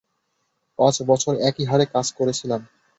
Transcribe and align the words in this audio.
পাঁচ 0.79 0.95
বছর 1.01 1.33
একই 1.49 1.65
হারে 1.65 1.85
কাজ 1.93 2.07
করেছিলাম। 2.17 2.61